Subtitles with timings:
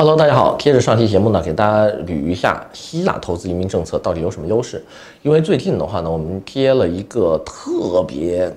[0.00, 0.56] Hello，大家好。
[0.56, 4.82] 接着上期节目呢，给大家捋一下希腊投资移民政策到底有什么优势。
[5.20, 8.50] 因为最近的话呢，我们贴了一个特别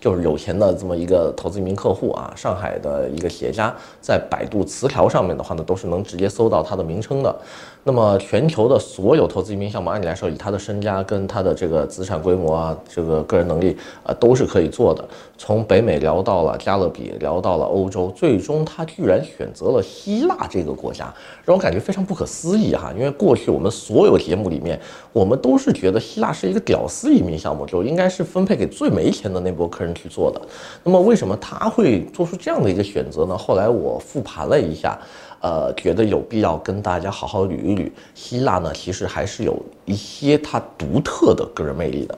[0.00, 7.34] 就是有钱的这么一个投资移民客户啊，上海的一个企业家，在百度词条上面的话呢，都是能直接搜到他的名称的。
[7.82, 15.02] 那么全球的所有投资移民项目，按理来说，以他的身家跟他的这个资产规模啊，这个个人能力啊，都是可以做的。
[15.38, 21.12] 从北美聊到了加勒比，聊到了欧洲，最终他居然选择了希腊这个国家，
[21.44, 22.92] 让我感觉非常不可思议哈。
[22.94, 24.78] 因为过去我们所有节目里面，
[25.14, 30.40] 我们都是觉得希腊是一个屌丝移民项目，就应该是分配给最没钱的那波客人去做的。
[30.84, 33.36] 那么为什么他会做出这样的一个选择呢？
[33.36, 34.98] 后来我复盘了一下。
[35.42, 42.14] 呃，觉得有必要跟大家好好捋一捋，希腊呢，其实还是有一些它独特的个人魅力的。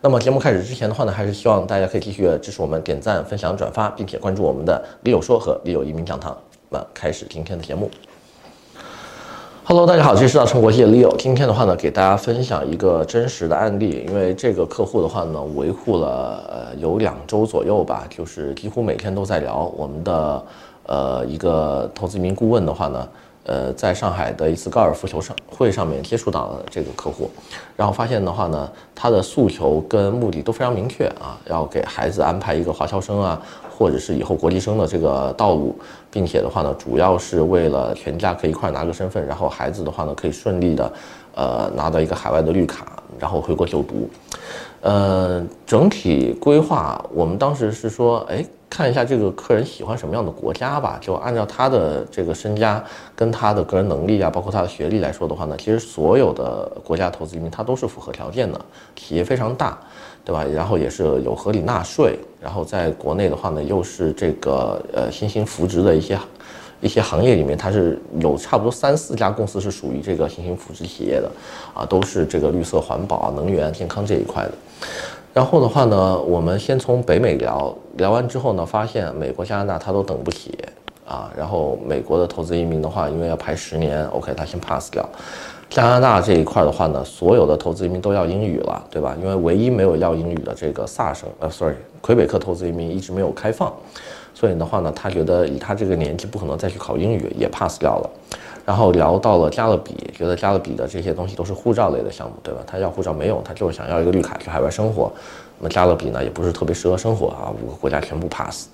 [0.00, 6.36] 那么节目开始之前的话呢，还是希望大家可以继续支持我们，点赞、分享、转发，并且关注我们的李友说和李友移民讲堂。
[6.68, 7.88] 那开始今天的节目。
[9.68, 11.12] Hello，大家好，这是稻城国际的 Leo。
[11.16, 20.42] 今天的话呢，给大家分享一个真实的案例，因为这个客户的话呢，维护了有两周左右吧，就是几乎每天都在聊我们的。
[20.86, 23.08] 呃，一个投资移民顾问的话呢，
[23.46, 27.30] 呃，在上海的一次高尔夫球上会上面接触到了这个客户，
[27.76, 35.78] 然后发现的话呢，他的诉求跟目的都非常明确啊，要给孩子安排一个华侨生啊，或者是以后国际生的这个道路，
[36.10, 40.92] 并且的话呢，主要是为了全家可以一块拿个身份，然后孩子的话呢，可以顺利的，
[41.36, 44.10] 呃，拿到一个海外的绿卡，然后回国就读。
[44.80, 48.44] 呃，整体规划，我们当时是说，哎。
[48.68, 52.82] 看一下这个客人喜欢什么样的国家吧，就按照他的这个身家
[53.14, 58.60] 跟他的个人能力啊，包括他的学历来说的话呢，其实所有的国家投资移民他都是符合条件的，
[58.94, 59.78] 企业非常大，
[60.24, 60.44] 对吧？
[60.44, 66.18] 然后也是有合理纳税，然后在国内的话呢，又是这个呃新兴扶植的一些
[66.80, 71.30] 一些行业里面，它是有差不多三四家公司是属于这个新兴扶植企业的，
[71.72, 74.52] 啊，都是这个绿色环保、能源、健康这一块的。
[75.36, 80.56] 然后的话呢，我们先从北美聊，聊完之后呢，发现美国、加拿大他都等不起
[81.06, 81.30] 啊。
[81.36, 85.06] 然后美国的投资移民的话，因为要排十年，OK，他先 pass 掉。
[85.68, 89.14] 加拿大这一块的话呢，所有的投资移民都要英语了，对吧？
[89.20, 93.70] 因为唯一没有要英语的这个萨省，呃，sorry，魁北克投资移民一直没有开放，
[94.32, 98.10] 所以的话呢，他觉得以他这个年纪不可能再去考英语，也 pass 掉了。
[98.66, 102.60] 然后聊到了加勒比，觉得加勒比的这些东西都是护照类的项目，对吧？
[102.66, 105.10] 他要护照没有，他就是想要一个绿卡去海外生活。
[105.58, 108.66] 那么加勒比呢，也不是特别适合生活啊，五个国家全部 pass。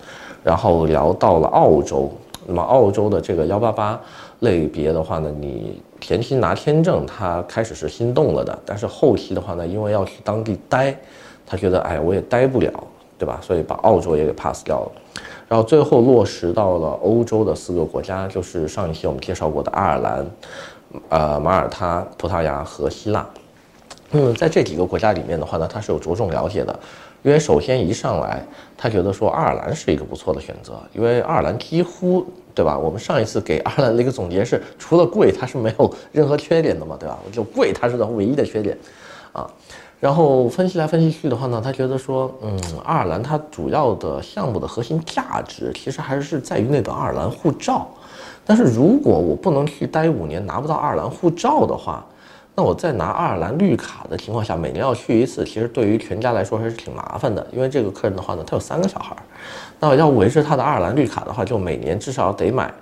[0.43, 2.11] 然后聊到了澳洲，
[2.47, 4.01] 那么澳洲的这个幺八八
[4.41, 10.97] 类别的话呢，你前期拿签证，他开始是心动了的，但是后期的话呢，因为要去当地待，
[11.47, 12.73] 他觉得哎，我也待不了，
[13.19, 13.39] 对吧？
[13.43, 14.93] 所以把澳洲也给 pass 掉了。
[15.53, 20.27] 然后最后落实到了欧洲的四个国家，就是上一期我们介绍过的爱尔兰、
[21.11, 23.29] 呃马耳他、葡萄牙和希腊。
[24.13, 26.81] 嗯，在这几个国家里面的话呢，他是有着重了解的，
[27.23, 28.43] 因为首先一上来，
[28.79, 32.79] 他觉得说爱尔兰是一个不错的选择，因为爱尔兰几乎对吧？
[32.79, 37.19] 我们上一次给爱尔兰的一个总结是，除了贵，它是没有任何缺点的嘛，对吧？
[37.31, 38.75] 就贵，它是唯一的缺点，
[39.35, 39.47] 啊。
[40.03, 47.87] 然后分析来分析去的话呢，他觉得说，嗯，爱尔兰它主要的项目的核心价值其实还是在于那本爱尔兰护照。
[48.45, 52.05] 但是如果我不能去待五年拿不到爱尔兰护照的话，
[52.57, 57.47] 那我在拿爱尔兰绿卡的情况下，每年要去一次，其实对于全家来说还是挺麻烦的。
[57.53, 59.15] 因为这个客人的话呢，他有三个小孩，
[59.79, 62.75] 那要维持他的爱尔兰绿卡的话，就每年至少得买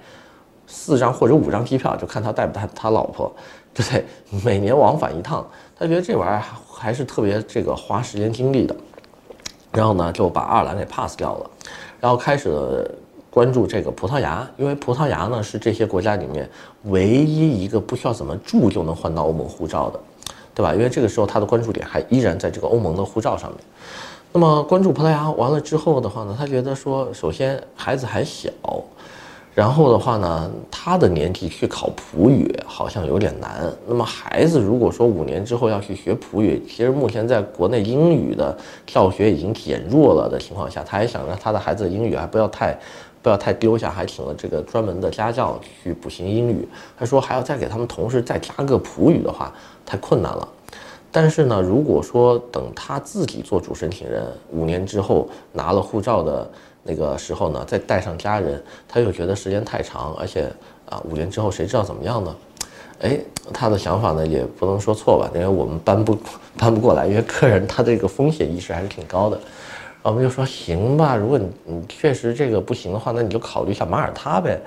[0.67, 3.31] 四张或者五张机票，就看他带不带他老婆，
[3.75, 4.05] 对？
[4.45, 5.47] 每年往返一趟，
[5.79, 8.75] 他觉得这玩意儿还是特别这个花时间精力的。
[9.73, 11.51] 然后呢，就把爱尔兰给 pass 掉了，
[12.01, 12.91] 然后开始
[13.31, 16.51] 关注这个葡萄牙，因为葡萄牙呢是这些国家里面
[16.87, 20.01] 唯一一个不需要怎么住就能换到欧盟护照的，
[20.53, 20.75] 对吧？
[20.75, 23.61] 因为这个时候他的关注点还依然在这个欧盟的护照上面。
[24.33, 28.51] 那么关注葡萄牙完了之后的话呢，他觉得说，首先孩子还小。
[29.61, 33.71] 然后的话呢，他的年纪去考普语好像有点难。
[33.87, 42.75] 那么孩子如果说五年之后要去学普语，其实目前在国内英语的教学已经减弱了的情况下，他还想让他的孩子的英语还不要太
[43.21, 46.67] 不要太丢下，还请了这个专门的家教去补习英语。
[46.99, 49.53] 他说还要再给他们同时再加个普语的话，
[49.85, 50.49] 太困难了。
[51.13, 56.51] 但是呢，如果说等他自己做主申请人，五年之后拿了护照的。
[56.83, 60.51] 那个时候呢，再带上家人，他又觉得时间太长，而且
[60.89, 62.37] 啊，五年之后谁知道怎么样呢？
[63.01, 63.19] 哎，
[63.53, 66.19] 他的想法呢也不能说错吧，因为我们搬不
[66.59, 69.41] 搬不过来，因为客人他这个风险意识还是挺高的。
[70.03, 74.61] 我们就说行吧，如果你你确实这个不行的话，那你就考虑一下马耳他呗。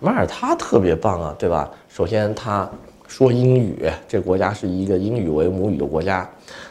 [0.00, 1.70] 马耳他特别棒啊，对吧？
[1.88, 2.68] 首先他
[3.10, 6.26] 说英语，这国家是一个英语为母语的国家。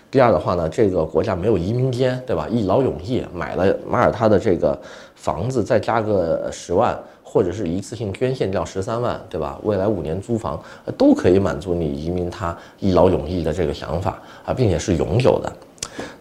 [0.10, 2.48] 第二的话呢，这个国家没有移民监，对吧？
[2.50, 4.80] 一劳永逸，买了马耳他的这个
[5.16, 9.60] 房子，再加个十万，或者是一次性捐献掉十三万，对吧？
[9.64, 10.58] 未来五年租房
[10.98, 15.52] 都可以满足你移民他一劳永逸的这个想法啊，并且是永久的。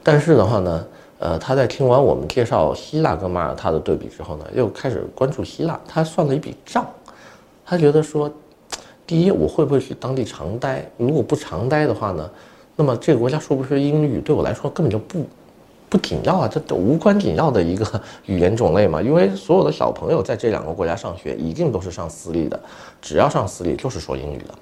[0.02, 0.84] 但是的话呢，
[1.20, 6.84] 呃，他在听完我们介绍希腊跟马耳他的对比之后呢，又开始关注希腊，他算了一笔账，
[7.64, 8.30] 他觉得说，
[9.08, 10.84] 第一，我会不会去当地常待？
[10.98, 12.30] 如果不常待的话呢？
[12.76, 15.26] 那么这个国家说不说英语对我来说根本就不
[15.88, 19.00] 不紧要啊，这都无关紧要的一个 语言种类嘛。
[19.00, 22.60] 因为所有的小朋友在这两个国家上学，一定都是上私立的，
[23.00, 24.54] 只要上私立就是说英语的。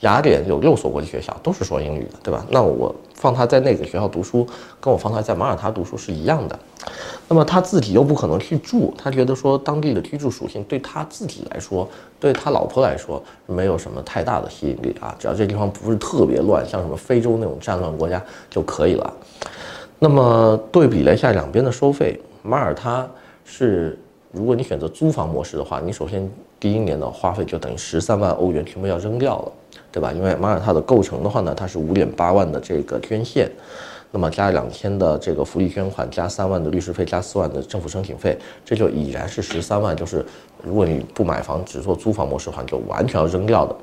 [0.00, 2.44] 雅典有六所国际学校，都是说英语的，对吧？
[2.50, 4.46] 那我放他在那个学校读书，
[4.80, 6.58] 跟我放他在马耳他读书是一样的。
[7.28, 11.86] 那么他自己又不可能去住，他觉得说当地的居住属性对他自己来说，
[12.18, 19.12] 对他老婆来说没有什么太大的吸引力啊，只要这地方不是特别乱，像什么非洲那种战乱国家就可以了。
[19.98, 23.06] 那么对比了一下两边的收费，马耳他
[23.44, 23.98] 是，
[24.32, 29.52] 如果你选择租房模式的话，你首先第一年的花费就等于十三万欧元全部要扔掉了。
[29.92, 30.12] 对吧？
[30.12, 33.50] 因为马耳他的构成的话呢，它是五点八万的这个捐献，
[34.12, 39.96] 那么加两千的这个福利捐款，加三万的律师费，加四万的政府申请费，这就已然是十三万。
[39.96, 40.26] 就是
[40.64, 43.76] 如果你不买房，只做租房模式的话，你就完全要扔掉的，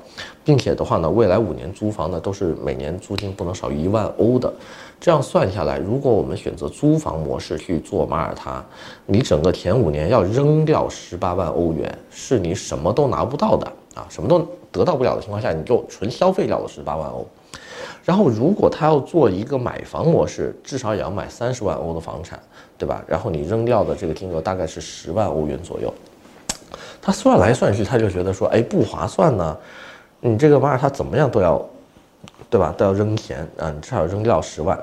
[0.44, 4.52] 并且的话呢，未来五年租房呢都是每年租金不能少于一万欧的。
[5.00, 8.62] 这样算下来，如果我们选择租房模式去做马耳他，
[9.06, 14.46] 你整个前五年要扔掉十八万欧元，是你什么都拿不到的啊，什么都。
[14.70, 17.26] 得到不了的情况下，你就纯消费掉了十八万欧。
[18.04, 22.40] 然后，如果他要做一个买房模式，至少也要买三十万欧的房产，
[22.78, 23.04] 对吧？
[23.06, 25.92] 然后你扔掉的这个金额大概是十万欧元左右。
[27.02, 29.56] 他算来算去，他就觉得说，哎，不划算呢。
[30.20, 31.62] 你这个玩意儿他怎么样都要，
[32.48, 32.74] 对吧？
[32.76, 34.78] 都要扔钱啊，你至少扔掉十万。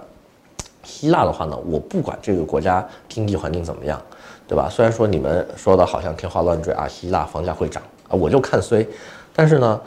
[0.84, 4.00] 希腊的话呢，我不管这个国家经济环境怎么样，
[4.48, 4.70] 对吧？
[4.70, 8.86] 虽然说你们说的好像天花乱坠啊，希腊房价会涨啊，我就看衰。
[9.36, 9.82] 但是呢，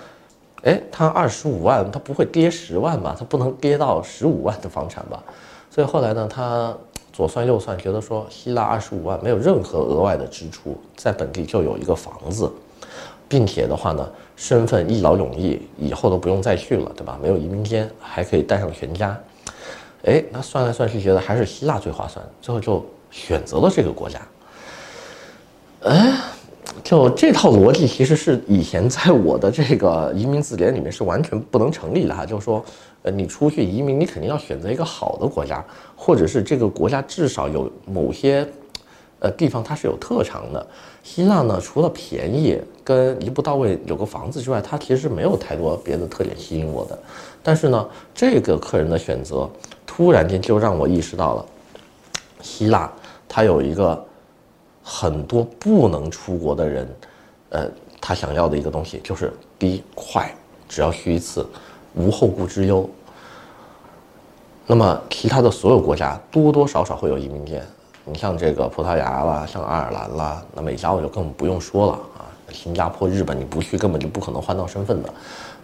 [0.62, 3.16] 哎，他二十五万，他不会跌十万吧？
[3.18, 5.22] 他不能跌到十五万的房产吧？
[5.70, 6.76] 所以后来呢，他
[7.12, 12.52] 左算右算，觉得说希腊二十五万没有任何额外的支出，在本地就有一个房子，
[13.26, 14.06] 并且的话呢，
[14.36, 17.18] 身份一劳永逸，以后都不用再去了，对吧？
[17.22, 19.18] 没有移民监，还可以带上全家。
[20.04, 24.20] 哎，那算来算去，觉得还是希腊最划算，最后就选择了这个国家。
[25.84, 26.12] 哎。
[26.88, 32.24] 就这套逻辑，其实是以前在我的这个移民字典里面是完全不能成立的哈。
[32.24, 32.64] 就是说，
[33.02, 35.62] 呃，你出去移民，你肯定要选择一个好的国家，
[35.94, 38.48] 或者是这个国家至少有某些，
[39.18, 40.66] 呃，地方它是有特长的。
[41.02, 46.98] 希腊呢，除了便宜跟一步到位有个房子之外，它其实没有太多别的特点吸引我的。
[47.42, 49.46] 但是呢，这个客人的选择
[49.86, 51.46] 突然间就让我意识到了，
[52.40, 52.90] 希腊
[53.28, 54.07] 它有一个。
[54.90, 56.88] 很多不能出国的人，
[57.50, 57.68] 呃，
[58.00, 60.34] 他想要的一个东西就是第一快，
[60.66, 61.46] 只要去一次，
[61.94, 62.88] 无后顾之忧。
[64.66, 67.62] 那么其他的所有国家多多少少会有移民监，
[68.06, 75.12] 你像这个葡萄牙啦，像爱尔兰啦，那美加我就更不用说了啊，新加坡、日本你不去根本就不可能换到身份的。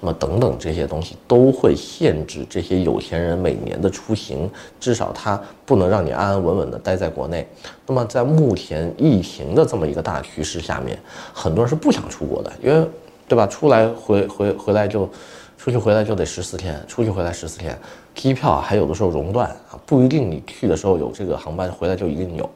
[0.00, 7.47] 那么等等这些东西都会限制这些有钱人每年的出行，至少他不能让你安安稳稳的待在国内。
[7.87, 10.99] 那么在目前疫情的这么一个大趋势下面，
[11.33, 12.87] 很多人是不想出国的，因为，
[13.26, 13.47] 对吧？
[13.47, 15.09] 出来回回回来就，
[15.57, 17.78] 出去回来就得十四天，出去回来十四天，
[18.14, 22.49] 机票还有的时候熔断啊，不一定你去的时候有这个航班，回来就一定有。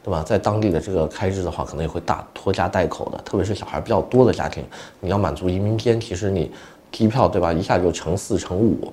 [0.00, 0.22] 对吧？
[0.22, 4.64] 在当地的这个开支的话，可能也会大拖家带口的，特别是小孩比较多的家庭，
[5.00, 6.50] 你要满足移民间，其实你
[6.90, 8.92] 机票对吧，一下就乘四乘五，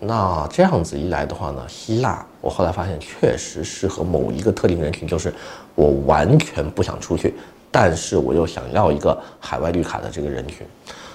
[0.00, 5.32] 那这样子一来的话呢，希腊我后来发现确实适合某一个特定人群，就是
[5.74, 7.34] 我完全不想出去，
[7.70, 10.66] 但是我又想要一个海外绿卡的这个人群，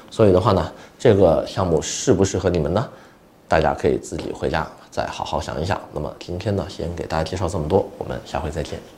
[0.10, 2.88] 所以的话呢，这个项目适不适合你们呢？
[3.50, 5.80] 大家可以自己回家再好好想一想。
[5.94, 8.97] 那么今天呢，先给大家介绍这么多，我们下回再见。